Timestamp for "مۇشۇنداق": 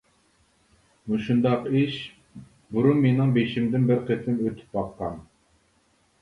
1.11-1.67